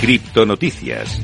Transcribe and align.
Criptonoticias. 0.00 1.20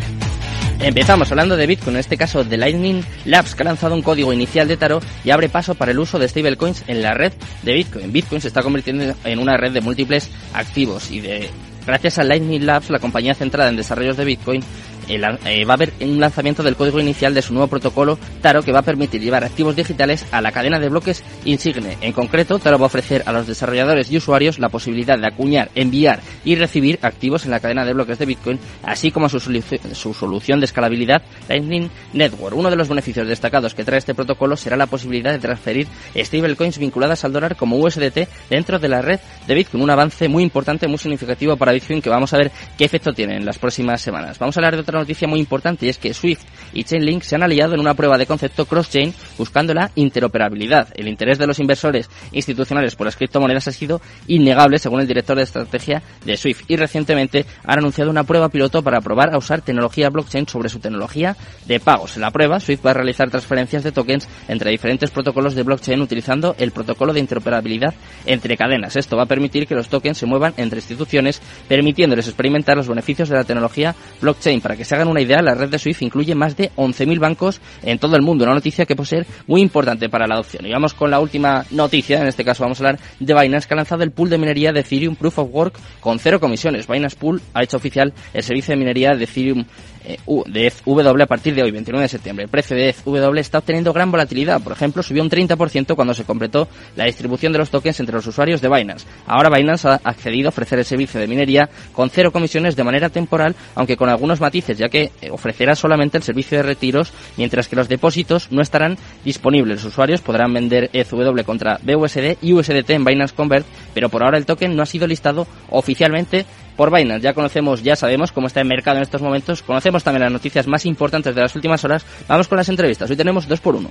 Empezamos 0.80 1.30
hablando 1.30 1.56
de 1.56 1.66
Bitcoin, 1.66 1.96
en 1.96 2.00
este 2.00 2.18
caso 2.18 2.44
de 2.44 2.58
Lightning 2.58 3.02
Labs, 3.24 3.54
que 3.54 3.62
ha 3.62 3.64
lanzado 3.64 3.94
un 3.94 4.02
código 4.02 4.34
inicial 4.34 4.68
de 4.68 4.76
Taro 4.76 5.00
y 5.24 5.30
abre 5.30 5.48
paso 5.48 5.74
para 5.74 5.92
el 5.92 5.98
uso 5.98 6.18
de 6.18 6.28
stablecoins 6.28 6.84
en 6.86 7.00
la 7.00 7.14
red 7.14 7.32
de 7.62 7.72
Bitcoin. 7.72 8.12
Bitcoin 8.12 8.42
se 8.42 8.48
está 8.48 8.62
convirtiendo 8.62 9.14
en 9.24 9.38
una 9.38 9.56
red 9.56 9.72
de 9.72 9.80
múltiples 9.80 10.30
activos 10.52 11.10
y 11.10 11.20
de 11.20 11.48
gracias 11.86 12.18
a 12.18 12.24
Lightning 12.24 12.66
Labs, 12.66 12.90
la 12.90 12.98
compañía 12.98 13.34
centrada 13.34 13.70
en 13.70 13.76
desarrollos 13.76 14.18
de 14.18 14.26
Bitcoin, 14.26 14.62
eh, 15.08 15.64
va 15.64 15.72
a 15.72 15.74
haber 15.74 15.92
un 16.00 16.20
lanzamiento 16.20 16.62
del 16.62 16.76
código 16.76 17.00
inicial 17.00 17.34
de 17.34 17.42
su 17.42 17.52
nuevo 17.52 17.68
protocolo 17.68 18.18
Taro 18.42 18.62
que 18.62 18.72
va 18.72 18.80
a 18.80 18.82
permitir 18.82 19.20
llevar 19.20 19.44
activos 19.44 19.76
digitales 19.76 20.26
a 20.30 20.40
la 20.40 20.52
cadena 20.52 20.78
de 20.78 20.88
bloques 20.88 21.22
Insigne. 21.44 21.96
En 22.00 22.12
concreto, 22.12 22.58
Taro 22.58 22.78
va 22.78 22.84
a 22.84 22.86
ofrecer 22.86 23.22
a 23.26 23.32
los 23.32 23.46
desarrolladores 23.46 24.10
y 24.10 24.16
usuarios 24.16 24.58
la 24.58 24.68
posibilidad 24.68 25.18
de 25.18 25.26
acuñar, 25.26 25.70
enviar 25.74 26.20
y 26.44 26.56
recibir 26.56 26.98
activos 27.02 27.44
en 27.44 27.50
la 27.52 27.60
cadena 27.60 27.84
de 27.84 27.92
bloques 27.92 28.18
de 28.18 28.26
Bitcoin, 28.26 28.58
así 28.82 29.10
como 29.10 29.28
su, 29.28 29.38
su 29.40 30.14
solución 30.14 30.60
de 30.60 30.66
escalabilidad 30.66 31.22
Lightning 31.48 31.88
Network. 32.12 32.56
Uno 32.56 32.70
de 32.70 32.76
los 32.76 32.88
beneficios 32.88 33.28
destacados 33.28 33.74
que 33.74 33.84
trae 33.84 33.98
este 33.98 34.14
protocolo 34.14 34.56
será 34.56 34.76
la 34.76 34.86
posibilidad 34.86 35.32
de 35.32 35.38
transferir 35.38 35.86
stablecoins 36.16 36.78
vinculadas 36.78 37.24
al 37.24 37.32
dólar 37.32 37.56
como 37.56 37.76
USDT 37.76 38.28
dentro 38.50 38.78
de 38.78 38.88
la 38.88 39.02
red 39.02 39.20
de 39.46 39.54
Bitcoin. 39.54 39.82
Un 39.82 39.90
avance 39.90 40.28
muy 40.28 40.42
importante, 40.42 40.88
muy 40.88 40.98
significativo 40.98 41.56
para 41.56 41.72
Bitcoin 41.72 42.02
que 42.02 42.10
vamos 42.10 42.32
a 42.32 42.38
ver 42.38 42.50
qué 42.76 42.84
efecto 42.84 43.12
tiene 43.12 43.36
en 43.36 43.44
las 43.44 43.58
próximas 43.58 44.00
semanas. 44.00 44.38
Vamos 44.38 44.56
a 44.56 44.60
hablar 44.60 44.74
de 44.74 44.80
otra 44.80 44.95
noticia 44.98 45.28
muy 45.28 45.40
importante 45.40 45.86
y 45.86 45.88
es 45.88 45.98
que 45.98 46.14
Swift 46.14 46.44
y 46.72 46.84
Chainlink 46.84 47.22
se 47.22 47.34
han 47.34 47.42
aliado 47.42 47.74
en 47.74 47.80
una 47.80 47.94
prueba 47.94 48.18
de 48.18 48.26
concepto 48.26 48.66
cross-chain 48.66 49.14
buscando 49.38 49.74
la 49.74 49.90
interoperabilidad. 49.94 50.88
El 50.94 51.08
interés 51.08 51.38
de 51.38 51.46
los 51.46 51.58
inversores 51.58 52.10
institucionales 52.32 52.94
por 52.94 53.06
las 53.06 53.16
criptomonedas 53.16 53.68
ha 53.68 53.72
sido 53.72 54.00
innegable 54.26 54.78
según 54.78 55.00
el 55.00 55.06
director 55.06 55.36
de 55.36 55.44
estrategia 55.44 56.02
de 56.24 56.36
Swift 56.36 56.62
y 56.68 56.76
recientemente 56.76 57.46
han 57.64 57.78
anunciado 57.78 58.10
una 58.10 58.24
prueba 58.24 58.48
piloto 58.48 58.82
para 58.82 59.00
probar 59.00 59.34
a 59.34 59.38
usar 59.38 59.62
tecnología 59.62 60.10
blockchain 60.10 60.48
sobre 60.48 60.68
su 60.68 60.78
tecnología 60.78 61.36
de 61.66 61.80
pagos. 61.80 62.16
En 62.16 62.22
la 62.22 62.30
prueba, 62.30 62.60
Swift 62.60 62.84
va 62.84 62.90
a 62.90 62.94
realizar 62.94 63.30
transferencias 63.30 63.84
de 63.84 63.92
tokens 63.92 64.28
entre 64.48 64.70
diferentes 64.70 65.10
protocolos 65.10 65.54
de 65.54 65.62
blockchain 65.62 66.00
utilizando 66.00 66.54
el 66.58 66.72
protocolo 66.72 67.12
de 67.12 67.20
interoperabilidad 67.20 67.94
entre 68.24 68.56
cadenas. 68.56 68.96
Esto 68.96 69.16
va 69.16 69.24
a 69.24 69.26
permitir 69.26 69.66
que 69.66 69.74
los 69.74 69.88
tokens 69.88 70.18
se 70.18 70.26
muevan 70.26 70.54
entre 70.56 70.78
instituciones, 70.78 71.40
permitiéndoles 71.68 72.26
experimentar 72.26 72.76
los 72.76 72.88
beneficios 72.88 73.28
de 73.28 73.36
la 73.36 73.44
tecnología 73.44 73.94
blockchain 74.20 74.60
para 74.60 74.76
que 74.76 74.84
se 74.86 74.94
hagan 74.94 75.08
una 75.08 75.20
idea, 75.20 75.42
la 75.42 75.54
red 75.54 75.68
de 75.68 75.78
Swift 75.78 76.02
incluye 76.02 76.34
más 76.34 76.56
de 76.56 76.70
11.000 76.76 77.18
bancos 77.18 77.60
en 77.82 77.98
todo 77.98 78.16
el 78.16 78.22
mundo, 78.22 78.44
una 78.44 78.54
noticia 78.54 78.86
que 78.86 78.96
puede 78.96 79.08
ser 79.08 79.26
muy 79.46 79.60
importante 79.60 80.08
para 80.08 80.26
la 80.26 80.34
adopción. 80.34 80.64
Y 80.66 80.72
vamos 80.72 80.94
con 80.94 81.10
la 81.10 81.20
última 81.20 81.64
noticia, 81.70 82.20
en 82.20 82.28
este 82.28 82.44
caso 82.44 82.62
vamos 82.62 82.80
a 82.80 82.86
hablar 82.86 83.00
de 83.20 83.34
Binance, 83.34 83.68
que 83.68 83.74
ha 83.74 83.76
lanzado 83.76 84.02
el 84.02 84.12
pool 84.12 84.30
de 84.30 84.38
minería 84.38 84.72
de 84.72 84.80
Ethereum 84.80 85.16
Proof 85.16 85.38
of 85.40 85.48
Work 85.52 85.78
con 86.00 86.18
cero 86.18 86.40
comisiones. 86.40 86.86
Binance 86.86 87.16
Pool 87.16 87.42
ha 87.52 87.62
hecho 87.62 87.76
oficial 87.76 88.12
el 88.32 88.42
servicio 88.42 88.72
de 88.72 88.78
minería 88.78 89.14
de 89.14 89.24
Ethereum 89.24 89.64
eh, 90.08 90.18
de 90.46 90.72
W 90.84 91.22
a 91.22 91.26
partir 91.26 91.54
de 91.54 91.62
hoy, 91.62 91.72
29 91.72 92.04
de 92.04 92.08
septiembre. 92.08 92.44
El 92.44 92.50
precio 92.50 92.76
de 92.76 92.94
W 93.04 93.40
está 93.40 93.58
obteniendo 93.58 93.92
gran 93.92 94.10
volatilidad. 94.10 94.62
Por 94.62 94.72
ejemplo, 94.72 95.02
subió 95.02 95.22
un 95.22 95.28
30% 95.28 95.96
cuando 95.96 96.14
se 96.14 96.24
completó 96.24 96.68
la 96.94 97.04
distribución 97.04 97.52
de 97.52 97.58
los 97.58 97.70
tokens 97.70 97.98
entre 97.98 98.14
los 98.14 98.26
usuarios 98.26 98.60
de 98.60 98.68
Binance. 98.68 99.04
Ahora 99.26 99.50
Binance 99.50 99.88
ha 99.88 100.00
accedido 100.04 100.48
a 100.48 100.50
ofrecer 100.50 100.78
el 100.78 100.84
servicio 100.84 101.18
de 101.18 101.26
minería 101.26 101.68
con 101.92 102.08
cero 102.08 102.30
comisiones 102.30 102.76
de 102.76 102.84
manera 102.84 103.08
temporal, 103.08 103.56
aunque 103.74 103.96
con 103.96 104.08
algunos 104.08 104.40
matices, 104.40 104.75
ya 104.78 104.88
que 104.88 105.10
eh, 105.20 105.30
ofrecerá 105.30 105.74
solamente 105.74 106.16
el 106.16 106.22
servicio 106.22 106.58
de 106.58 106.62
retiros, 106.62 107.12
mientras 107.36 107.68
que 107.68 107.76
los 107.76 107.88
depósitos 107.88 108.50
no 108.52 108.62
estarán 108.62 108.98
disponibles. 109.24 109.82
Los 109.82 109.92
usuarios 109.92 110.20
podrán 110.20 110.52
vender 110.52 110.90
ETH 110.92 111.10
contra 111.44 111.78
BUSD 111.82 112.38
y 112.42 112.52
USDT 112.52 112.90
en 112.90 113.04
Binance 113.04 113.34
Convert, 113.34 113.66
pero 113.94 114.08
por 114.08 114.22
ahora 114.22 114.38
el 114.38 114.46
token 114.46 114.74
no 114.76 114.82
ha 114.82 114.86
sido 114.86 115.06
listado 115.06 115.46
oficialmente 115.70 116.46
por 116.76 116.94
Binance. 116.94 117.22
Ya 117.22 117.34
conocemos, 117.34 117.82
ya 117.82 117.96
sabemos 117.96 118.32
cómo 118.32 118.46
está 118.46 118.60
el 118.60 118.68
mercado 118.68 118.98
en 118.98 119.02
estos 119.02 119.22
momentos, 119.22 119.62
conocemos 119.62 120.04
también 120.04 120.22
las 120.22 120.32
noticias 120.32 120.66
más 120.66 120.86
importantes 120.86 121.34
de 121.34 121.40
las 121.40 121.54
últimas 121.54 121.84
horas. 121.84 122.04
Vamos 122.28 122.48
con 122.48 122.58
las 122.58 122.68
entrevistas. 122.68 123.10
Hoy 123.10 123.16
tenemos 123.16 123.48
dos 123.48 123.60
por 123.60 123.76
uno. 123.76 123.90